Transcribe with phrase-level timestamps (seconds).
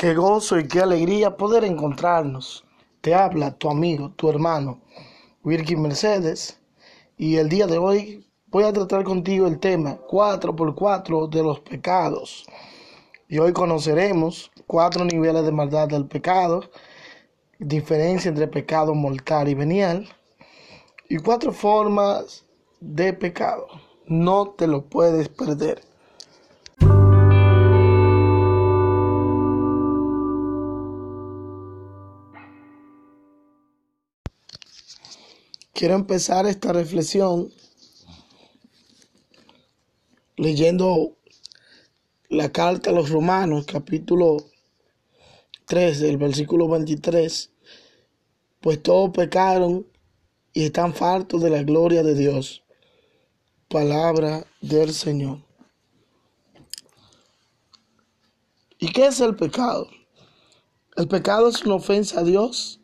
[0.00, 2.64] Qué gozo y qué alegría poder encontrarnos.
[3.02, 4.80] Te habla tu amigo, tu hermano,
[5.44, 6.58] Wilkin Mercedes.
[7.18, 12.46] Y el día de hoy voy a tratar contigo el tema 4x4 de los pecados.
[13.28, 16.62] Y hoy conoceremos cuatro niveles de maldad del pecado,
[17.58, 20.08] diferencia entre pecado mortal y venial,
[21.10, 22.46] y cuatro formas
[22.80, 23.66] de pecado.
[24.06, 25.89] No te lo puedes perder.
[35.80, 37.50] Quiero empezar esta reflexión
[40.36, 41.16] leyendo
[42.28, 44.36] la carta a los romanos, capítulo
[45.64, 47.50] 3, del versículo 23.
[48.60, 49.86] Pues todos pecaron
[50.52, 52.62] y están fartos de la gloria de Dios.
[53.66, 55.38] Palabra del Señor.
[58.78, 59.88] ¿Y qué es el pecado?
[60.96, 62.79] El pecado es una ofensa a Dios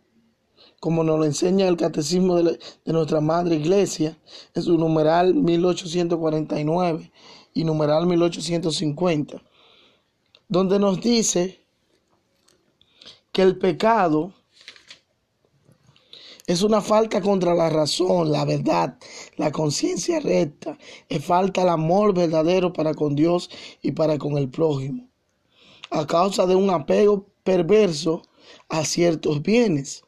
[0.87, 4.17] como nos lo enseña el catecismo de, nuestra madre iglesia
[4.55, 7.11] en su numeral 1849
[7.55, 9.43] y numeral 1850,
[10.47, 11.61] donde nos dice
[13.33, 14.33] que el pecado
[16.47, 18.97] es una falta contra la razón, la verdad,
[19.37, 20.79] la conciencia recta.
[21.09, 23.51] Es falta el amor verdadero para con Dios
[23.83, 25.09] y para con el prójimo.
[25.91, 28.23] A causa de un apego perverso
[28.69, 30.05] a ciertos bienes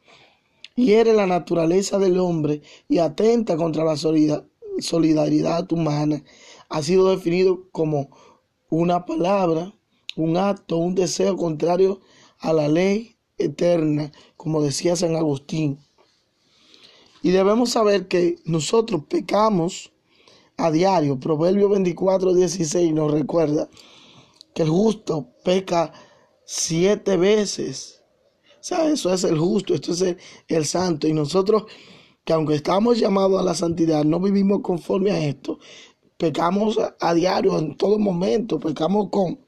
[0.79, 6.23] hiere la naturaleza del hombre y atenta contra la solidaridad humana.
[6.69, 8.11] Ha sido definido como
[8.71, 9.75] una palabra,
[10.17, 12.01] un acto, un deseo contrario
[12.39, 15.79] a la ley eterna, como decía San Agustín.
[17.23, 19.93] Y debemos saber que nosotros pecamos
[20.57, 21.19] a diario.
[21.19, 23.69] Proverbio 24, 16 nos recuerda
[24.55, 25.93] que el justo peca
[26.45, 27.98] siete veces
[28.71, 30.17] eso es el justo, esto es
[30.49, 31.07] el, santo.
[31.07, 31.65] Y nosotros,
[32.25, 35.59] que aunque estamos llamados a la santidad, no vivimos conforme a esto.
[36.17, 39.41] Pecamos a, diario, en todo momento, pecamos con,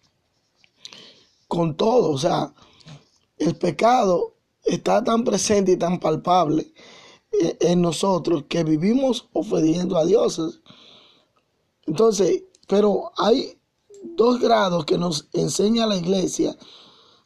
[1.49, 2.11] con todo.
[2.11, 2.55] O sea,
[3.37, 6.73] el pecado está tan presente y tan palpable
[7.43, 10.61] eh, en nosotros que vivimos ofendiendo a Dios.
[11.87, 13.59] Entonces, pero hay
[14.15, 16.57] dos grados que nos enseña la iglesia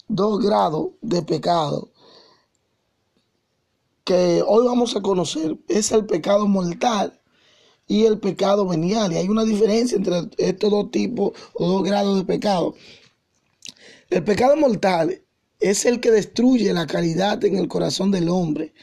[0.09, 1.91] dos grados de pecado
[4.05, 5.57] que hoy vamos a conocer.
[5.69, 7.21] Es el pecado mortal
[7.87, 9.13] y el pecado venial.
[9.13, 12.75] Y hay una diferencia entre estos dos tipos o dos grados de pecado.
[14.11, 15.23] El pecado mortal
[15.61, 18.75] es el que destruye la caridad en el corazón del hombre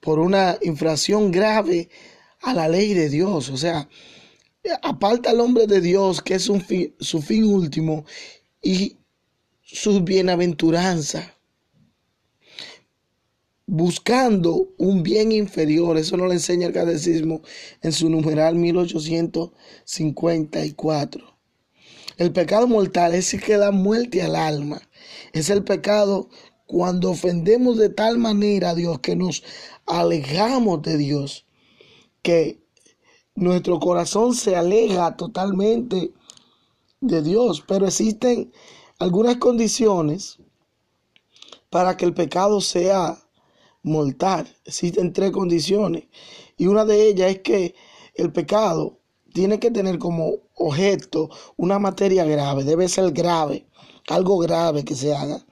[0.00, 1.90] por una infracción grave
[2.40, 3.50] a la ley de Dios.
[3.50, 3.88] O sea,
[4.82, 8.04] aparta al hombre de Dios, que es su fin último,
[8.62, 8.98] y
[9.62, 11.34] su bienaventuranza,
[13.70, 15.96] buscando un bien inferior.
[15.96, 17.40] Eso nos lo enseña el catecismo
[17.82, 21.38] en su numeral 1854.
[22.16, 24.82] El pecado mortal es el que da muerte al alma.
[25.32, 26.28] Es el pecado
[26.66, 29.44] cuando ofendemos de tal manera a Dios que nos
[29.86, 31.46] alejamos de Dios,
[32.22, 32.58] que
[33.36, 36.10] nuestro corazón se aleja totalmente
[37.00, 37.62] de Dios.
[37.68, 38.52] Pero existen
[38.98, 40.38] algunas condiciones
[41.70, 43.16] para que el pecado sea
[43.82, 44.46] mortal.
[44.64, 46.04] Existen tres condiciones
[46.56, 47.74] y una de ellas es que
[48.14, 48.98] el pecado
[49.32, 53.66] tiene que tener como objeto una materia grave, debe ser grave,
[54.08, 55.44] algo grave que se haga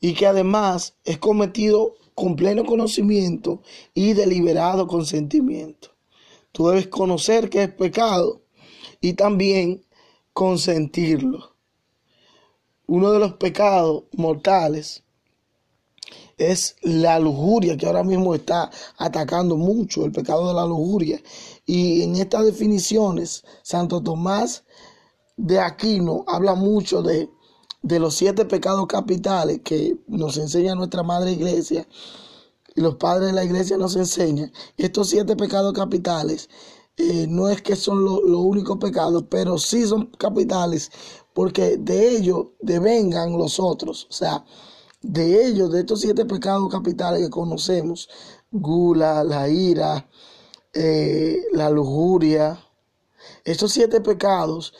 [0.00, 3.62] y que además es cometido con pleno conocimiento
[3.94, 5.90] y deliberado consentimiento.
[6.52, 8.42] Tú debes conocer que es pecado
[9.00, 9.84] y también
[10.32, 11.50] consentirlo
[12.86, 15.04] uno de los pecados mortales
[16.40, 21.20] es la lujuria, que ahora mismo está atacando mucho el pecado de la lujuria.
[21.66, 24.64] Y en estas definiciones, Santo Tomás
[25.36, 27.28] de Aquino habla mucho de,
[27.82, 31.86] los siete pecados capitales que nos enseña nuestra Madre Iglesia
[32.74, 34.50] y los padres de la Iglesia nos enseñan.
[34.78, 36.48] Estos siete pecados capitales
[36.96, 40.90] eh, no es que son los únicos pecados, pero sí son capitales
[41.34, 44.06] porque de ellos devengan los otros.
[44.10, 44.44] O sea,
[45.02, 48.08] de ellos, de estos siete pecados capitales que conocemos,
[48.50, 50.08] gula, la ira,
[50.72, 52.58] eh, la lujuria,
[53.44, 54.74] estos siete pecados,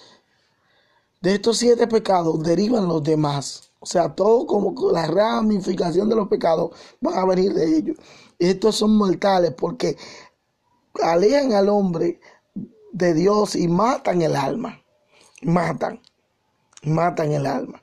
[1.20, 3.72] de estos siete pecados derivan los demás.
[3.80, 6.70] O sea, todo como la ramificación de los pecados
[7.00, 7.96] van a venir de ellos.
[8.38, 9.96] Estos son mortales porque
[11.02, 12.20] alejan al hombre
[12.92, 14.82] de Dios y matan el alma.
[15.42, 16.00] Matan
[16.82, 17.82] matan el alma.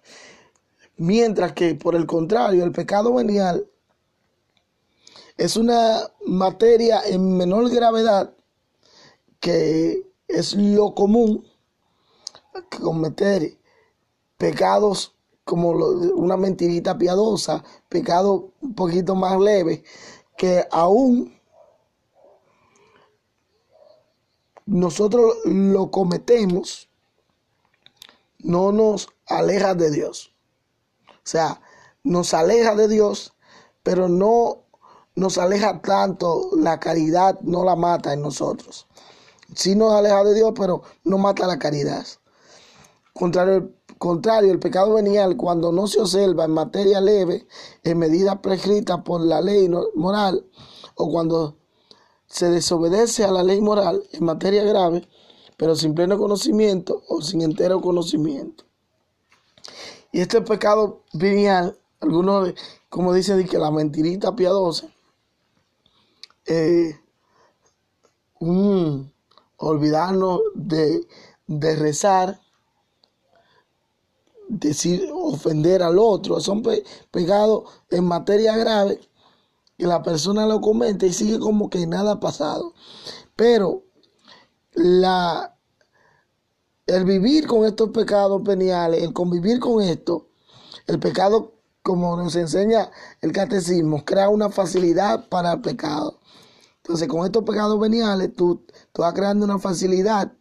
[0.98, 3.70] Mientras que, por el contrario, el pecado venial
[5.38, 8.34] es una materia en menor gravedad
[9.40, 11.46] que es lo común
[12.82, 13.58] cometer
[14.38, 19.84] pecados como una mentirita piadosa, pecado un poquito más leve,
[20.36, 21.40] que aún
[24.66, 26.90] nosotros lo cometemos,
[28.40, 30.37] no nos aleja de Dios.
[31.28, 31.60] O sea,
[32.06, 33.34] nos aleja de Dios,
[33.84, 34.64] pero no
[35.16, 38.88] nos aleja tanto, la caridad no la mata en nosotros.
[39.54, 42.06] Sí nos aleja de Dios, pero no mata la caridad.
[43.12, 47.46] Contrario, contrario, el pecado venial, cuando no se observa en materia leve,
[47.84, 50.46] en medida prescrita por la ley moral,
[50.96, 51.58] o cuando
[52.28, 55.06] se desobedece a la ley moral en materia grave,
[55.58, 58.67] pero sin pleno conocimiento o sin entero conocimiento.
[60.18, 62.52] Y este pecado venial, algunos,
[62.90, 64.88] como dice, que la mentirita piadosa,
[66.48, 67.00] eh,
[68.40, 69.14] un
[69.58, 71.08] olvidarnos de,
[71.46, 72.42] de rezar,
[74.48, 76.64] decir, ofender al otro, son
[77.12, 79.00] pecados en materia grave
[79.78, 82.74] que la persona lo comenta y sigue como que nada ha pasado.
[83.36, 83.84] Pero
[84.74, 85.57] la,
[86.88, 90.30] el vivir con estos pecados peniales, el convivir con esto,
[90.88, 91.54] el pecado,
[91.84, 92.90] como nos enseña
[93.22, 96.20] el catecismo, crea una facilidad para el pecado.
[96.78, 100.32] Entonces, con estos pecados veniales, tú, tú vas creando una facilidad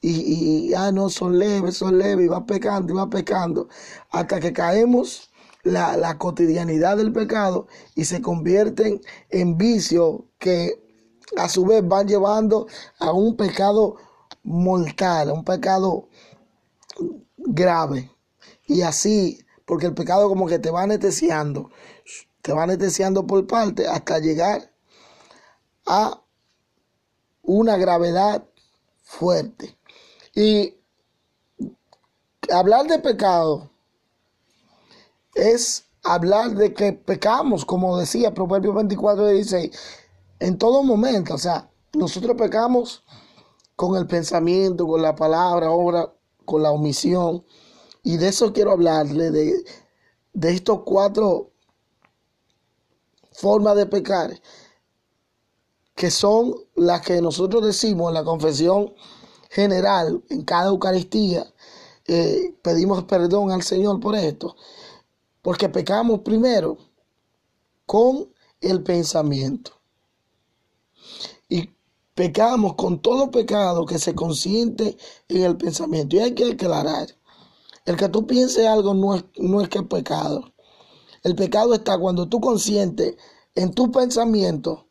[0.00, 3.68] y, y ah, no, son leves, son leves, y vas pecando, y vas pecando,
[4.10, 5.30] hasta que caemos
[5.62, 10.82] la, la cotidianidad del pecado y se convierten en vicios que
[11.36, 12.66] a su vez van llevando
[12.98, 13.96] a un pecado
[14.42, 16.08] mortal, un pecado
[17.36, 18.10] grave.
[18.66, 21.70] Y así, porque el pecado como que te va anestesiando,
[22.42, 24.72] te va anestesiando por parte hasta llegar
[25.86, 26.22] a
[27.42, 28.44] una gravedad
[29.02, 29.76] fuerte.
[30.34, 30.76] Y
[32.52, 33.70] hablar de pecado
[35.34, 39.70] es hablar de que pecamos, como decía Proverbios 24, 16,
[40.40, 41.34] en todo momento.
[41.34, 43.04] O sea, nosotros pecamos
[43.80, 46.12] con el pensamiento, con la palabra, obra,
[46.44, 47.46] con la omisión.
[48.02, 49.64] Y de eso quiero hablarle, de,
[50.34, 51.52] de estos cuatro
[53.32, 54.38] formas de pecar
[55.94, 58.92] que son las que nosotros decimos en la confesión
[59.48, 61.46] general, en cada Eucaristía,
[62.06, 64.56] eh, pedimos perdón al Señor por esto,
[65.40, 66.76] porque pecamos primero
[67.86, 68.30] con
[68.60, 69.72] el pensamiento.
[71.48, 71.70] Y
[72.20, 74.98] pecamos con todo pecado que se consiente
[75.30, 76.16] en el pensamiento.
[76.16, 77.08] Y hay que aclarar,
[77.86, 80.52] el que tú pienses algo no es, no es que es pecado.
[81.22, 83.16] El pecado está cuando tú consientes
[83.54, 84.84] en tu pensamiento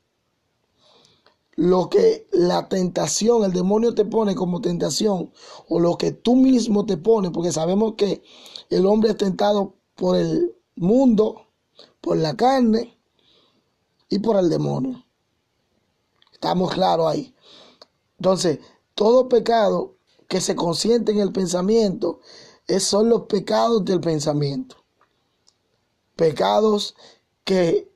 [1.55, 5.31] lo que la tentación, el demonio te pone como tentación,
[5.67, 8.23] o lo que tú mismo te pones, porque sabemos que
[8.71, 11.45] el hombre es tentado por el mundo,
[12.01, 12.97] por la carne
[14.09, 15.05] y por el demonio.
[16.39, 17.35] Estamos claros ahí.
[18.17, 18.59] Entonces,
[18.95, 19.95] todo pecado
[20.29, 22.21] que se consiente en el pensamiento
[22.79, 24.77] son los pecados del pensamiento.
[26.15, 26.95] Pecados
[27.43, 27.91] que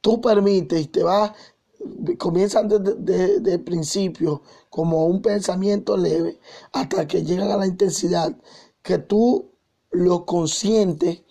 [0.00, 1.32] tú permites y te vas
[2.16, 4.40] comienzan desde de, principio
[4.70, 6.38] como un pensamiento leve
[6.72, 8.34] hasta que llegan a la intensidad
[8.82, 9.50] que tú
[9.90, 11.22] lo consciente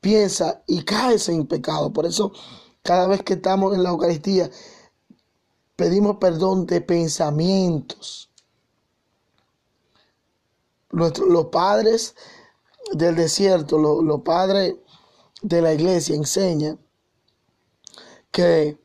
[0.00, 1.94] piensa y caes en pecado.
[1.94, 2.32] Por eso
[2.82, 4.50] cada vez que estamos en la Eucaristía
[5.76, 8.30] pedimos perdón de pensamientos.
[10.90, 12.14] los padres
[12.92, 14.76] del desierto, los padres
[15.42, 16.78] de la iglesia enseñan
[18.30, 18.78] que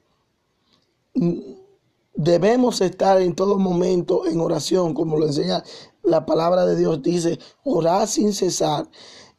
[2.13, 5.63] debemos estar en todo momento en oración, como lo enseña
[6.03, 8.89] la palabra de Dios, dice, orar sin cesar.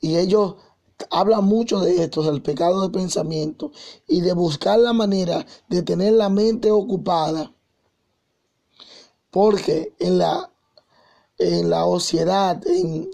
[0.01, 0.57] Y ellos
[1.11, 3.73] hablan mucho de esto, del pecado de pensamiento
[4.07, 7.53] y de buscar la manera de tener la mente ocupada.
[9.31, 10.51] Porque en la,
[11.39, 13.11] en la ociedad, en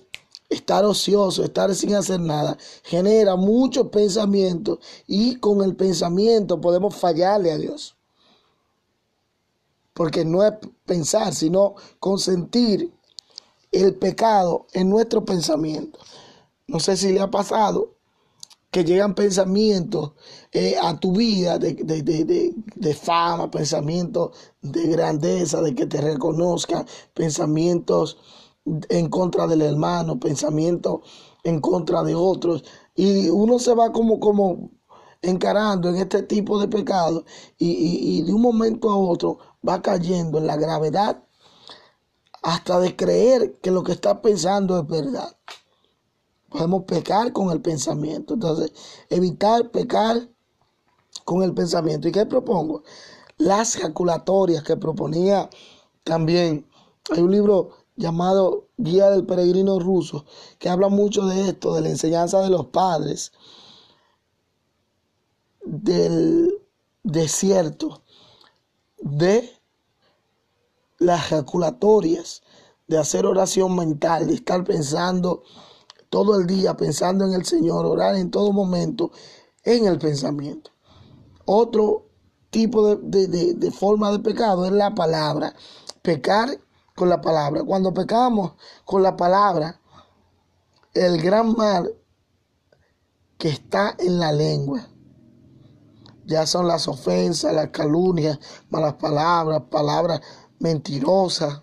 [0.48, 7.52] estar ocioso, estar sin hacer nada, genera muchos pensamientos y con el pensamiento podemos fallarle
[7.52, 7.98] a Dios
[9.98, 10.52] porque no es
[10.86, 12.88] pensar, sino consentir
[13.72, 15.98] el pecado en nuestro pensamiento.
[16.68, 17.94] No sé si le ha pasado
[18.70, 20.12] que llegan pensamientos
[20.52, 28.18] eh, a tu vida de, de, fama, pensamientos de grandeza, de que te reconozcan, pensamientos
[28.90, 31.00] en contra del hermano, pensamientos
[31.42, 34.70] en contra de otros, Y uno se va como, como
[35.22, 37.24] encarando en este tipo de pecado
[37.58, 41.24] y, y de un momento a otro va cayendo en la gravedad
[42.42, 45.34] hasta de creer que lo que está pensando es verdad.
[46.50, 48.34] Podemos pecar con el pensamiento.
[48.34, 48.72] Entonces,
[49.10, 50.28] evitar pecar
[51.24, 52.08] con el pensamiento.
[52.08, 52.82] ¿Y qué propongo?
[53.36, 55.48] Las calculatorias que proponía
[56.04, 56.66] también.
[57.10, 60.24] Hay un libro llamado Guía del Peregrino Ruso
[60.58, 63.32] que habla mucho de esto, de la enseñanza de los padres,
[65.64, 66.50] del
[67.02, 68.02] desierto,
[68.98, 69.52] de
[70.98, 72.42] las calculatorias,
[72.86, 75.42] de hacer oración mental, de estar pensando
[76.10, 79.10] todo el día, pensando en el Señor, orar en todo momento
[79.64, 80.70] en el pensamiento.
[81.44, 82.08] Otro
[82.50, 85.54] tipo de, forma de pecado es la palabra.
[86.02, 86.58] Pecar
[86.94, 87.62] con la palabra.
[87.64, 88.52] Cuando pecamos
[88.84, 89.80] con la palabra,
[90.94, 91.94] el gran mal
[93.36, 94.88] que está en la lengua,
[96.24, 98.38] ya son las ofensas, las calumnias,
[98.68, 100.20] malas palabras, palabras
[100.58, 101.62] mentirosas,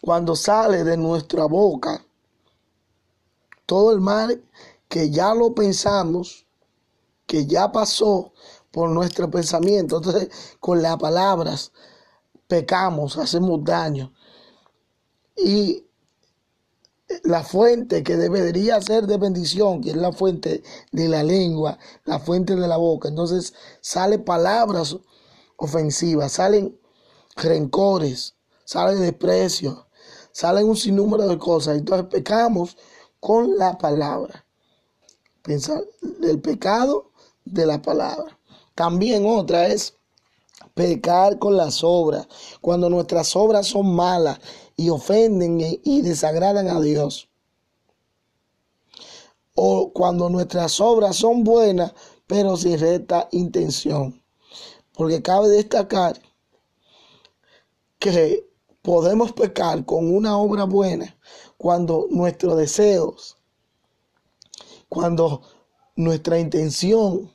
[0.00, 2.04] cuando sale de nuestra boca
[3.68, 4.42] todo el mal
[4.88, 6.46] que ya lo pensamos,
[7.26, 8.32] que ya pasó
[8.70, 9.98] por nuestro pensamiento.
[9.98, 11.72] Entonces, con las palabras
[12.46, 14.14] pecamos, hacemos daño.
[15.36, 15.84] Y
[17.24, 22.18] la fuente que debería ser de bendición, que es la fuente de la lengua, la
[22.18, 23.10] fuente de la boca.
[23.10, 24.96] Entonces, salen palabras
[25.58, 26.80] ofensivas, salen
[27.36, 28.34] rencores,
[28.64, 29.88] sale desprecio,
[30.32, 31.76] salen un sinnúmero de cosas.
[31.76, 32.78] Entonces pecamos
[33.20, 34.44] con la palabra.
[35.42, 35.82] Pensar
[36.22, 37.10] el pecado
[37.44, 38.38] de la palabra.
[38.74, 39.96] También otra es
[40.74, 42.28] pecar con las obras.
[42.60, 44.38] Cuando nuestras obras son malas
[44.76, 47.28] y ofenden y desagradan a Dios.
[49.54, 51.92] O cuando nuestras obras son buenas,
[52.26, 54.22] pero sin recta intención.
[54.92, 56.20] Porque cabe destacar
[57.98, 58.46] que
[58.82, 61.18] podemos pecar con una obra buena
[61.58, 63.36] cuando nuestros deseos,
[64.88, 65.42] cuando
[65.96, 67.30] nuestra intención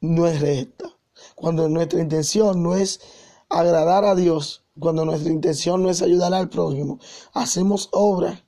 [0.00, 0.96] no es recta,
[1.34, 3.00] cuando nuestra intención no es
[3.48, 6.98] agradar a Dios, cuando nuestra intención no es ayudar al prójimo,
[7.34, 8.42] hacemos obra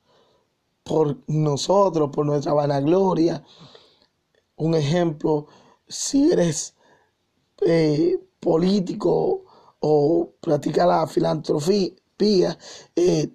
[0.84, 3.42] por nosotros, por nuestra vanagloria.
[4.56, 5.48] Un ejemplo,
[5.88, 6.74] si eres
[7.66, 9.44] eh, político
[9.80, 12.56] o practica la filantropía,
[12.96, 13.32] eh,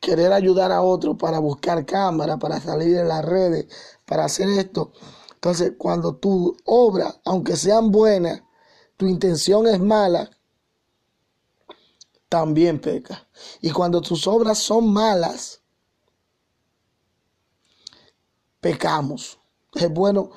[0.00, 3.66] querer ayudar a otros para buscar cámara, para salir en las redes,
[4.06, 4.92] para hacer esto.
[5.34, 8.42] Entonces, cuando tu obra, aunque sean buenas,
[8.96, 10.30] tu intención es mala,
[12.28, 13.28] también peca.
[13.60, 15.62] Y cuando tus obras son malas,
[18.60, 19.38] pecamos.
[19.74, 20.30] Es bueno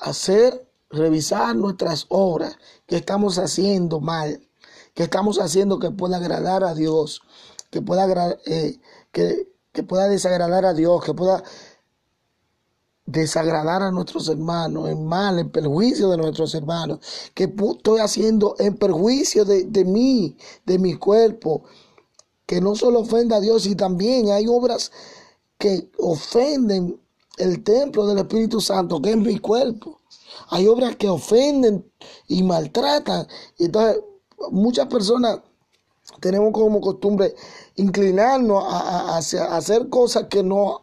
[0.00, 2.56] hacer, revisar nuestras obras
[2.86, 4.48] que estamos haciendo mal,
[4.94, 7.22] que estamos haciendo que pueda agradar a Dios,
[7.72, 8.78] que pueda, eh,
[9.10, 11.42] que, que pueda desagradar a Dios, que pueda
[13.06, 17.00] desagradar a nuestros hermanos, en mal, en perjuicio de nuestros hermanos,
[17.34, 20.36] que estoy haciendo en perjuicio de, de mí,
[20.66, 21.64] de mi cuerpo,
[22.44, 24.92] que no solo ofenda a Dios, y también hay obras
[25.56, 27.00] que ofenden
[27.38, 29.98] el templo del Espíritu Santo, que es mi cuerpo.
[30.50, 31.90] Hay obras que ofenden
[32.28, 33.26] y maltratan.
[33.56, 34.02] Y entonces
[34.50, 35.40] muchas personas
[36.20, 37.34] tenemos como costumbre
[37.76, 40.80] inclinarnos a, hacer cosas que nos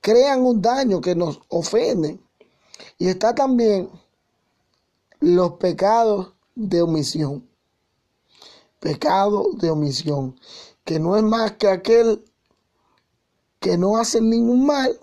[0.00, 2.20] crean un daño, que nos ofenden.
[2.98, 3.90] Y está también
[5.20, 7.48] los pecados de omisión.
[8.78, 10.40] Pecado de omisión,
[10.84, 12.24] que no es más que aquel
[13.58, 14.98] que no hace ningún mal,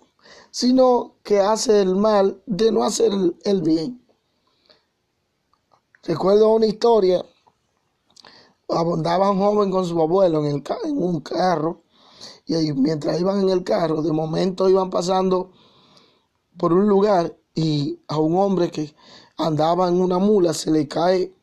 [0.49, 3.11] sino que hace el mal de no hacer
[3.43, 4.03] el bien.
[6.01, 7.23] Recuerdo una historia
[8.67, 11.83] abondaba un joven con su abuelo en, el, en un carro
[12.45, 15.51] y mientras iban en el carro, de momento iban pasando
[16.57, 18.95] por un lugar y a un hombre que
[19.37, 21.33] andaba en una mula se le cae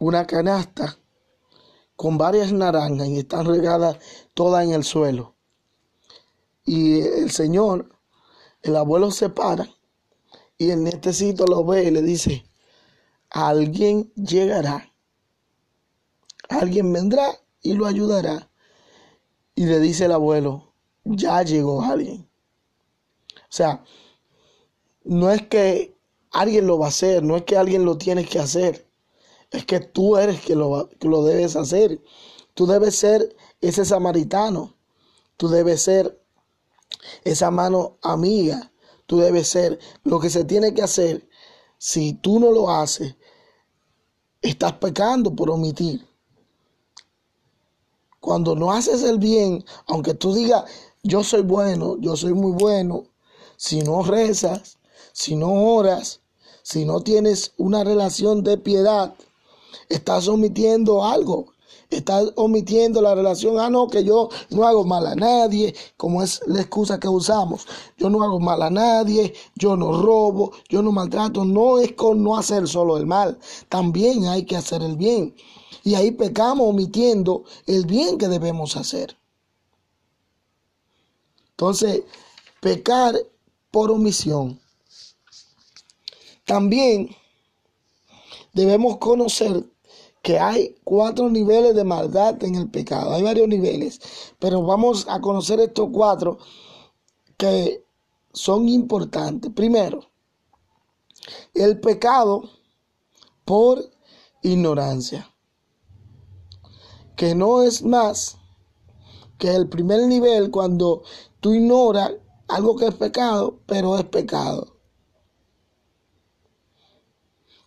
[0.00, 0.98] una canasta
[1.96, 3.98] con varias naranjas y están regadas
[4.34, 5.34] todas en el suelo.
[6.64, 7.90] Y el señor,
[8.62, 9.68] el abuelo se para
[10.56, 12.44] y el nietecito lo ve y le dice,
[13.30, 14.92] alguien llegará
[16.48, 18.50] alguien vendrá y lo ayudará.
[19.54, 20.72] Y le dice el abuelo,
[21.04, 22.28] ya llegó alguien.
[23.36, 23.82] O sea,
[25.04, 25.96] no es que
[26.30, 28.86] alguien lo va a hacer, no es que alguien lo tiene que hacer,
[29.50, 32.00] es que tú eres que lo, que lo debes hacer.
[32.54, 34.76] Tú debes ser ese samaritano,
[35.36, 36.20] tú debes ser
[37.24, 38.72] esa mano amiga,
[39.06, 39.78] tú debes ser.
[40.04, 41.28] Lo que se tiene que hacer,
[41.78, 43.16] si tú no lo haces,
[44.42, 46.07] estás pecando por omitir.
[48.20, 50.64] Cuando no haces el bien, aunque tú digas,
[51.02, 53.04] yo soy bueno, yo soy muy bueno,
[53.56, 54.78] si no rezas,
[55.12, 56.20] si no oras,
[56.62, 59.14] si no tienes una relación de piedad,
[59.88, 61.46] estás omitiendo algo.
[61.90, 63.58] Estás omitiendo la relación.
[63.58, 67.66] Ah, no, que yo no hago mal a nadie, como es la excusa que usamos.
[67.96, 71.46] Yo no hago mal a nadie, yo no robo, yo no maltrato.
[71.46, 73.38] No es con no hacer solo el mal,
[73.70, 75.34] también hay que hacer el bien.
[75.84, 79.16] Y ahí pecamos omitiendo el bien que debemos hacer.
[81.50, 82.02] Entonces,
[82.60, 83.16] pecar
[83.70, 84.60] por omisión.
[86.44, 87.14] También
[88.52, 89.64] debemos conocer
[90.22, 93.12] que hay cuatro niveles de maldad en el pecado.
[93.12, 94.00] Hay varios niveles,
[94.38, 96.38] pero vamos a conocer estos cuatro
[97.36, 97.84] que
[98.32, 99.52] son importantes.
[99.52, 100.04] Primero,
[101.54, 102.50] el pecado
[103.44, 103.90] por
[104.42, 105.32] ignorancia,
[107.18, 108.38] que no es más
[109.38, 111.02] que el primer nivel cuando
[111.40, 112.12] tú ignoras
[112.46, 114.76] algo que es pecado, pero es pecado.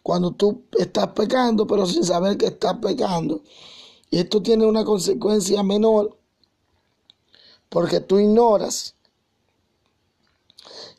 [0.01, 3.43] Cuando tú estás pecando, pero sin saber que estás pecando.
[4.09, 6.17] Y esto tiene una consecuencia menor,
[7.67, 8.95] porque tú ignoras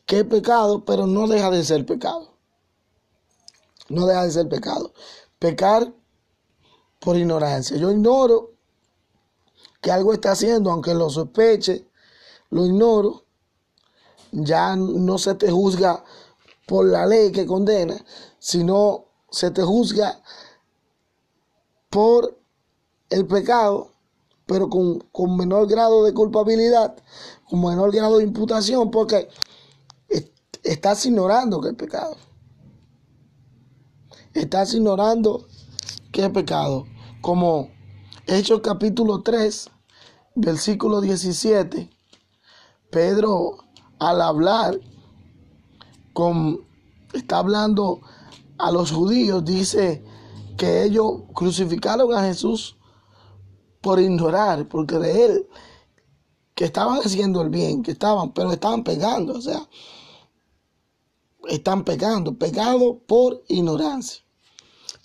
[0.05, 2.37] que es pecado, pero no deja de ser pecado.
[3.89, 4.93] No deja de ser pecado.
[5.39, 5.91] Pecar
[7.03, 7.77] por ignorancia.
[7.77, 8.51] Yo ignoro
[9.81, 11.85] que algo está haciendo, aunque lo sospeche,
[12.49, 13.25] lo ignoro,
[14.31, 16.03] ya no se te juzga
[16.65, 17.95] por la ley que condena,
[18.39, 20.21] sino se te juzga
[21.89, 22.39] por
[23.09, 23.91] el pecado,
[24.45, 26.95] pero con, con menor grado de culpabilidad,
[27.49, 29.27] con menor grado de imputación, porque
[30.63, 32.15] estás ignorando que es pecado.
[34.33, 35.47] Estás ignorando
[36.11, 36.85] que es pecado.
[37.23, 37.69] Como
[38.27, 39.69] Hechos capítulo 3,
[40.35, 41.89] versículo 17,
[42.91, 43.59] Pedro
[43.97, 44.77] al hablar
[46.11, 46.67] con,
[47.13, 48.01] está hablando
[48.57, 50.03] a los judíos, dice
[50.57, 52.75] que ellos crucificaron a Jesús
[53.79, 55.47] por ignorar, por creer
[56.55, 59.65] que estaban haciendo el bien, que estaban, pero estaban pegando, o sea,
[61.47, 64.25] están pegando, pegado por ignorancia.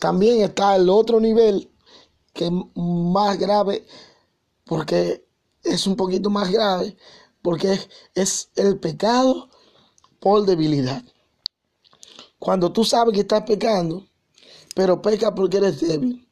[0.01, 1.71] También está el otro nivel
[2.33, 3.87] que es más grave,
[4.65, 5.27] porque
[5.63, 6.97] es un poquito más grave,
[7.43, 7.79] porque
[8.15, 9.49] es, el pecado
[10.21, 11.03] por debilidad.
[12.39, 14.07] Cuando tú sabes que estás pecando,
[14.75, 16.29] pero peca porque eres débil.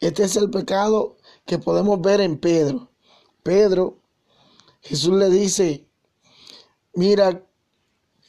[0.00, 2.90] Este es el pecado que podemos ver en Pedro.
[3.42, 3.98] Pedro,
[4.80, 5.88] Jesús le dice,
[6.94, 7.44] mira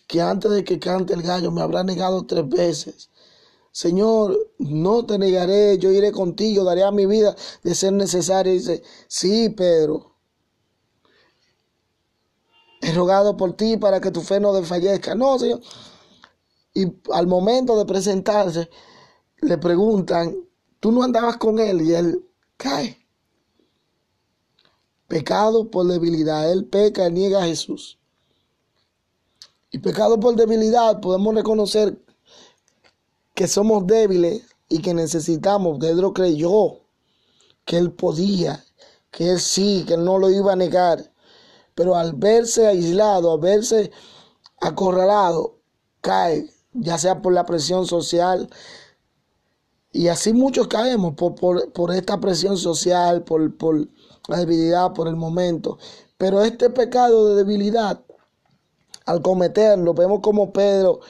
[0.08, 3.10] que antes de que cante el gallo me habrá negado tres veces.
[3.72, 8.54] Señor, no te negaré, yo iré contigo, daré a mi vida de ser necesario.
[8.54, 10.16] dice, sí, Pedro,
[12.82, 15.16] he rogado por ti para que tu fe no desfallezca.
[15.16, 15.62] No, Señor.
[16.74, 18.70] Y al momento de presentarse,
[19.42, 20.36] le preguntan,
[20.80, 22.24] tú no andabas con él y él
[22.56, 23.06] cae.
[25.08, 26.52] Pecado por debilidad.
[26.52, 28.00] Él peca niega a Jesús.
[29.72, 32.00] Y pecado por debilidad podemos reconocer
[33.38, 35.78] que somos débiles y que necesitamos.
[35.80, 36.82] Pedro creyó
[37.64, 38.66] que él podía,
[39.12, 41.12] que él sí, que él no lo iba a negar
[41.78, 43.92] pero al verse aislado, al verse
[44.60, 45.60] acorralado,
[46.02, 48.50] cae, ya sea por la presión social,
[49.92, 53.88] y así muchos caemos por, esta presión social, por, por
[54.28, 55.78] la debilidad, por el momento.
[56.18, 58.02] Pero este pecado de debilidad,
[59.06, 61.02] al cometerlo, vemos como Pedro,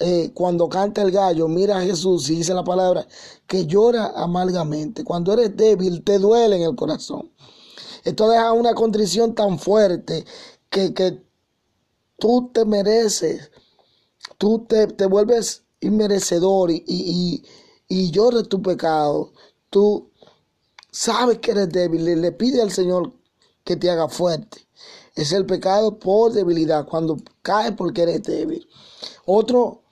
[0.00, 3.06] eh, cuando canta el gallo, mira a Jesús y dice la palabra,
[3.46, 5.02] que llora amargamente.
[5.02, 7.32] Cuando eres débil, te duele en el corazón.
[8.04, 10.24] Esto deja una condición tan fuerte
[10.70, 11.20] que,
[12.16, 13.50] tú te mereces,
[14.38, 17.44] tú te, vuelves inmerecedor y, y,
[17.88, 19.32] y, lloras tu pecado.
[19.68, 20.10] Tú
[20.92, 23.12] sabes que eres débil y le pide al Señor
[23.64, 24.68] que te haga fuerte.
[25.16, 28.68] Es el pecado por debilidad, cuando caes porque eres débil.
[29.26, 29.82] Otro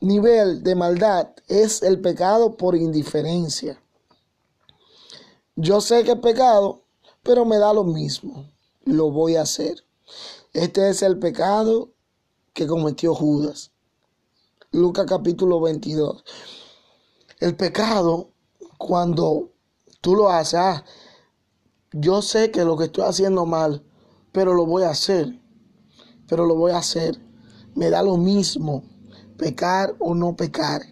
[0.00, 3.82] nivel de maldad es el pecado por indiferencia.
[5.56, 6.84] Yo sé que es pecado,
[7.22, 8.50] pero me da lo mismo,
[8.84, 9.84] lo voy a hacer.
[10.52, 11.90] Este es el pecado
[12.52, 13.72] que cometió Judas.
[14.70, 16.24] Lucas capítulo 22.
[17.40, 18.30] El pecado,
[18.76, 19.50] cuando
[20.00, 20.84] tú lo haces, ah,
[21.92, 23.84] yo sé que lo que estoy haciendo mal,
[24.32, 25.40] pero lo voy a hacer.
[26.28, 27.18] pero lo voy a hacer.
[27.74, 28.84] Me da lo mismo
[29.38, 30.82] pecar o no pecar.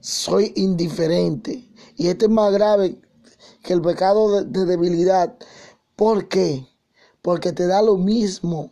[0.00, 1.68] Soy indiferente.
[1.96, 2.98] Y este es más grave
[3.62, 5.36] que el pecado de, debilidad.
[5.96, 6.66] ¿Por qué?
[7.20, 8.70] Porque te da lo mismo,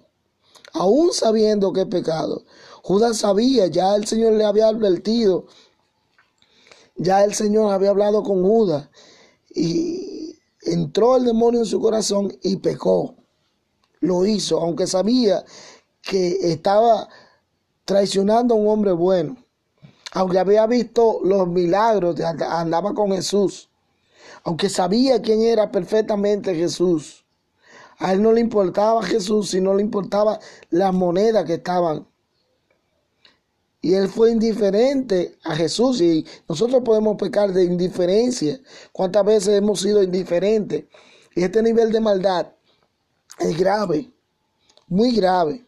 [0.73, 2.45] aún sabiendo que es pecado.
[2.83, 5.47] Judas sabía, ya el Señor le había advertido,
[6.97, 8.89] ya el Señor había hablado con Judas
[9.51, 13.17] y entró el demonio en su corazón y pecó.
[14.01, 15.45] Lo hizo, aunque sabía
[16.01, 17.09] que estaba
[17.89, 19.39] traicionando a un hombre bueno.
[20.13, 23.71] Aunque había visto los milagros, andaba con Jesús.
[24.45, 27.25] Aunque sabía quién era perfectamente Jesús.
[27.97, 32.07] A él no le importaba Jesús, sino le importaba las monedas que estaban.
[33.81, 38.61] Y él fue indiferente a Jesús y nosotros podemos pecar de indiferencia.
[38.93, 40.85] ¿Cuántas veces hemos sido indiferentes?
[41.35, 42.53] Y este nivel de maldad
[43.39, 44.11] es grave,
[44.89, 45.68] muy grave.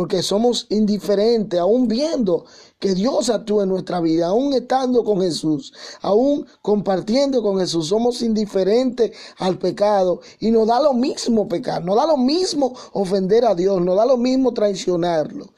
[0.00, 2.46] Porque somos indiferentes, aún viendo
[2.78, 8.22] que Dios actúa en nuestra vida, aún estando con Jesús, aún compartiendo con Jesús, somos
[8.22, 13.54] indiferentes al pecado y nos da lo mismo pecar, nos da lo mismo ofender a
[13.54, 15.52] Dios, nos da lo mismo traicionarlo.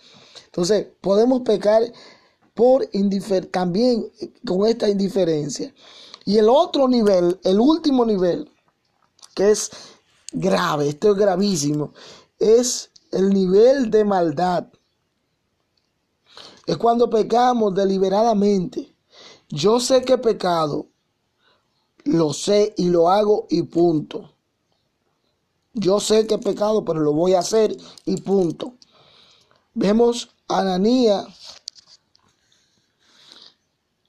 [0.46, 1.84] Entonces, podemos pecar
[2.52, 4.10] por indifer también
[4.44, 5.72] con esta indiferencia.
[6.24, 8.50] Y el otro nivel, el último nivel,
[9.36, 9.70] que es
[10.32, 11.92] grave, esto es gravísimo,
[12.40, 14.66] es el nivel de maldad.
[16.66, 18.96] Es cuando pecamos deliberadamente.
[19.48, 20.88] Yo sé que he pecado,
[22.04, 24.34] lo sé y lo hago y punto.
[25.74, 28.74] Yo sé que he pecado, pero lo voy a hacer y punto.
[29.74, 31.26] Vemos a Ananía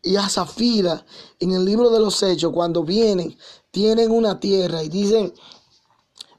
[0.01, 1.05] y a Zafira
[1.39, 3.37] en el libro de los Hechos cuando vienen,
[3.71, 5.33] tienen una tierra y dicen,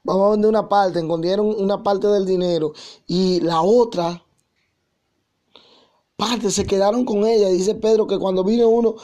[0.04, 2.72] vamos a vender una parte, escondieron una parte del dinero
[3.06, 4.22] y la otra
[6.16, 7.48] parte se quedaron con ella.
[7.48, 8.94] Dice Pedro que cuando vino uno,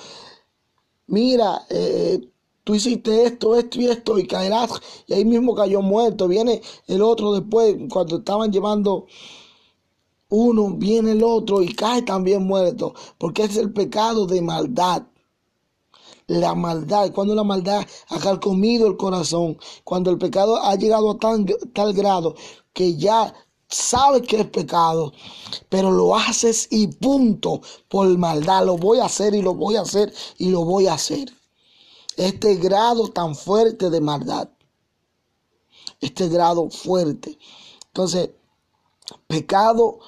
[1.07, 2.21] mira, eh,
[2.65, 4.71] tú hiciste esto, esto y esto y caerás,
[5.07, 6.29] y ahí mismo cayó muerto.
[6.29, 9.07] Viene el otro después, cuando estaban llevando
[10.29, 15.05] uno, viene el otro y cae también muerto, porque es el pecado de maldad
[16.31, 21.19] la maldad, cuando la maldad ha comido el corazón, cuando el pecado ha llegado a
[21.19, 22.37] tal grado
[22.73, 23.35] que ya
[23.69, 25.13] sabes que es pecado,
[25.69, 29.81] pero lo haces y punto por maldad, lo voy a hacer y lo voy a
[29.81, 31.33] hacer y lo voy a hacer.
[32.17, 34.49] Este grado tan fuerte de maldad,
[36.01, 37.39] este grado fuerte.
[37.89, 38.31] Entonces,
[39.27, 39.99] pecado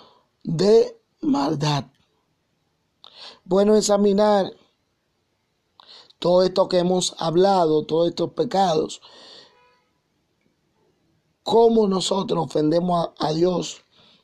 [0.44, 1.86] de maldad.
[3.44, 4.52] Bueno, examinar
[6.22, 9.02] todo esto que hemos hablado, todos estos pecados,
[11.42, 13.82] cómo nosotros ofendemos a, Dios,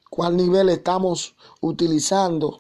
[0.09, 2.59] cuál nivel estamos utilizando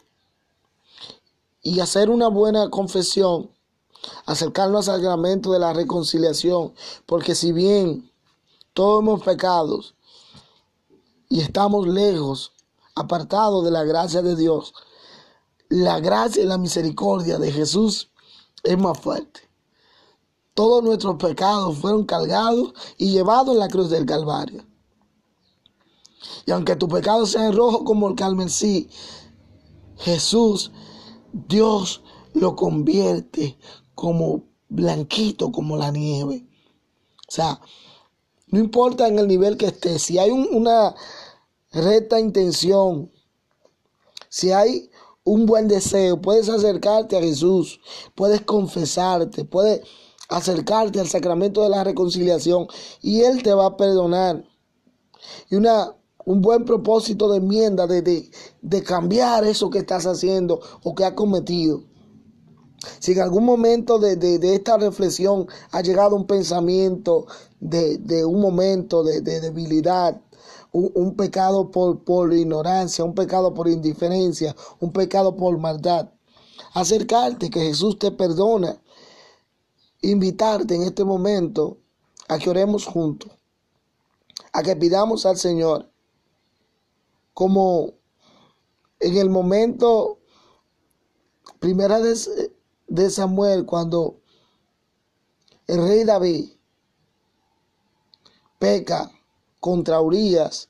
[1.62, 3.52] y hacer una buena confesión,
[4.26, 6.74] acercarnos al sacramento de la reconciliación,
[7.06, 8.10] porque si bien
[8.72, 9.94] todos hemos pecados
[11.28, 12.54] y estamos lejos,
[12.96, 14.74] apartados de la gracia de Dios,
[15.68, 18.10] la gracia y la misericordia de Jesús
[18.68, 19.40] es más fuerte.
[20.54, 24.64] Todos nuestros pecados fueron cargados y llevados en la cruz del Calvario.
[26.44, 28.90] Y aunque tu pecado sea rojo como el carmesí,
[29.98, 30.70] Jesús,
[31.32, 32.02] Dios
[32.34, 33.58] lo convierte
[33.94, 36.46] como blanquito como la nieve.
[37.28, 37.60] O sea,
[38.48, 40.94] no importa en el nivel que esté, si hay una
[41.70, 43.10] recta intención,
[44.28, 44.90] si hay
[45.28, 47.80] un buen deseo, puedes acercarte a Jesús,
[48.14, 49.82] puedes confesarte, puedes
[50.28, 52.66] acercarte al sacramento de la reconciliación
[53.02, 54.44] y Él te va a perdonar.
[55.50, 58.02] Y una, un buen propósito de enmienda, de,
[58.62, 61.82] de, cambiar eso que estás haciendo o que has cometido.
[63.00, 67.26] Si en algún momento de, de, esta reflexión ha llegado un pensamiento
[67.60, 70.20] de, de un momento de, debilidad,
[70.78, 76.10] un, pecado por, por ignorancia, un pecado por indiferencia, un pecado por maldad.
[76.74, 78.80] Acercarte, que Jesús te perdona.
[80.02, 81.78] Invitarte en este momento
[82.28, 83.32] a que oremos juntos,
[84.52, 85.90] a que pidamos al Señor,
[87.34, 87.94] como
[89.00, 90.18] en el momento
[91.58, 92.52] primera de,
[92.86, 94.20] de Samuel, cuando
[95.66, 96.50] el rey David
[98.58, 99.10] peca
[99.60, 100.68] contra Urias,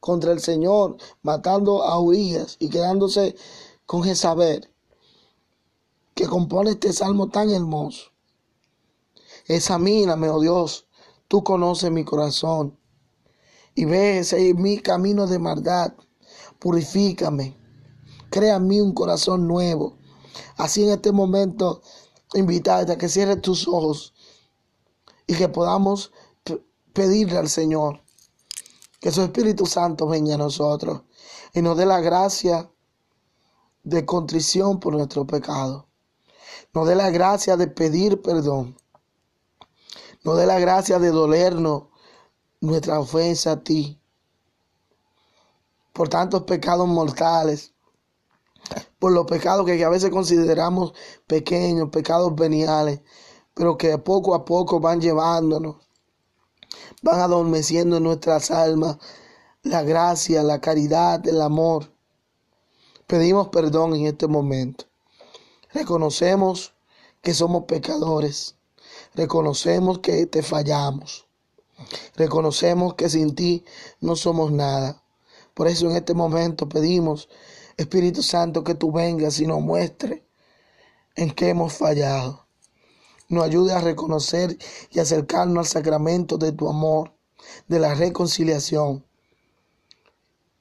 [0.00, 3.36] contra el Señor, matando a Urias y quedándose
[3.86, 4.68] con Jezabel,
[6.14, 8.10] que compone este salmo tan hermoso.
[9.46, 10.86] Examíname, oh Dios,
[11.26, 12.78] tú conoces mi corazón
[13.74, 15.94] y ve ese mi camino de maldad.
[16.58, 17.56] Purifícame.
[18.30, 19.96] Crea en mí un corazón nuevo.
[20.56, 21.80] Así en este momento,
[22.34, 24.14] invitarte a que cierres tus ojos
[25.26, 26.12] y que podamos
[26.92, 28.02] pedirle al Señor
[29.00, 31.02] que su Espíritu Santo venga a nosotros
[31.54, 32.70] y nos dé la gracia
[33.84, 35.86] de contrición por nuestro pecado.
[36.74, 38.76] Nos dé la gracia de pedir perdón.
[40.24, 41.84] Nos dé la gracia de dolernos
[42.60, 44.00] nuestra ofensa a ti.
[45.92, 47.72] Por tantos pecados mortales.
[48.98, 50.92] Por los pecados que a veces consideramos
[51.26, 53.00] pequeños, pecados veniales,
[53.54, 55.87] pero que poco a poco van llevándonos
[57.02, 58.98] van adormeciendo en nuestras almas
[59.62, 61.92] la gracia, la caridad, el amor.
[63.06, 64.84] Pedimos perdón en este momento.
[65.72, 66.74] Reconocemos
[67.22, 68.56] que somos pecadores.
[69.14, 71.26] Reconocemos que te fallamos.
[72.16, 73.64] Reconocemos que sin ti
[74.00, 75.02] no somos nada.
[75.54, 77.28] Por eso en este momento pedimos,
[77.76, 80.24] Espíritu Santo, que tú vengas y nos muestre
[81.14, 82.47] en qué hemos fallado
[83.28, 84.58] nos ayude a reconocer
[84.90, 87.12] y acercarnos al sacramento de tu amor,
[87.68, 89.04] de la reconciliación,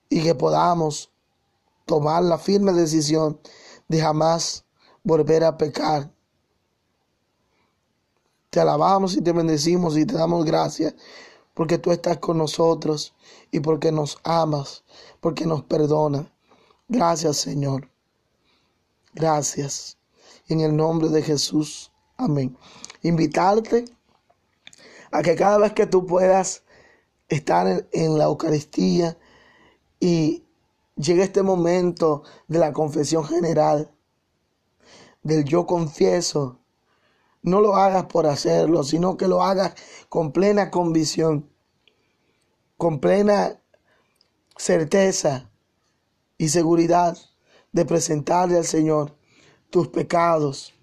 [0.09, 1.11] y que podamos
[1.85, 3.39] tomar la firme decisión
[3.87, 4.65] de jamás
[5.03, 6.11] volver a pecar.
[8.49, 10.95] Te alabamos y te bendecimos y te damos gracias
[11.53, 13.15] porque tú estás con nosotros
[13.51, 14.83] y porque nos amas,
[15.19, 16.27] porque nos perdonas.
[16.87, 17.89] Gracias Señor.
[19.13, 19.97] Gracias.
[20.47, 21.91] En el nombre de Jesús.
[22.19, 22.57] Amén.
[23.03, 23.85] Invitarte
[25.11, 26.63] a que cada vez que tú puedas
[27.29, 29.17] estar en, la Eucaristía
[29.99, 30.43] y
[30.95, 33.91] llegue este momento de la confesión general,
[35.21, 36.59] del yo confieso,
[37.43, 39.75] no lo hagas por hacerlo, sino que lo hagas
[40.09, 41.47] con plena convicción,
[42.77, 43.61] con plena
[44.57, 45.51] certeza
[46.39, 47.15] y seguridad
[47.73, 49.15] de presentarle al Señor
[49.69, 50.73] tus pecados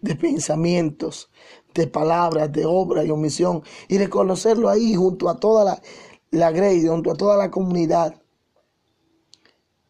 [0.00, 1.30] de pensamientos,
[1.74, 5.82] de palabras, de obra y omisión, y reconocerlo ahí junto a toda la,
[6.30, 8.20] la grey, junto a toda la comunidad,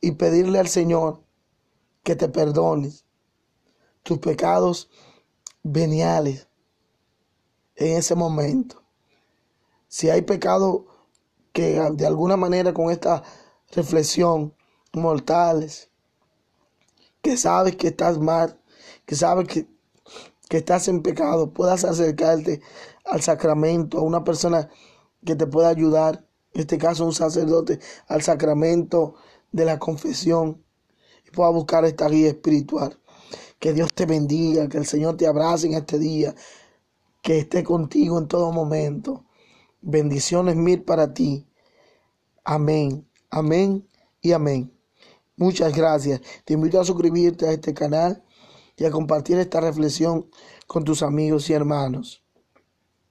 [0.01, 1.23] y pedirle al Señor
[2.03, 3.05] que te perdones
[4.03, 4.89] tus pecados
[5.63, 6.49] veniales
[7.77, 8.83] en ese momento.
[9.89, 10.87] Si hay pecado
[11.53, 13.23] que de alguna manera con esta
[13.73, 14.55] reflexión
[14.93, 15.91] mortales,
[17.23, 18.61] que sabes que estás mal,
[19.05, 19.67] que sabes que
[20.49, 22.61] que estás en pecado, puedas acercarte
[23.05, 24.69] al sacramento, a una persona
[25.25, 29.15] que te pueda ayudar, en este caso un sacerdote, al sacramento
[29.53, 30.65] de la confesión
[31.27, 32.99] y pueda buscar esta guía espiritual.
[33.59, 36.35] Que Dios te bendiga, que el Señor te abrace en este día,
[37.23, 39.25] que esté contigo en todo momento.
[39.81, 41.47] Bendiciones mil para ti.
[42.45, 43.87] Amén, amén
[44.23, 44.73] y amén.
[45.37, 46.21] Muchas gracias.
[46.45, 48.23] Te invito a suscribirte a este canal
[48.79, 50.31] y a compartir esta reflexión
[50.67, 52.23] con tus amigos y hermanos.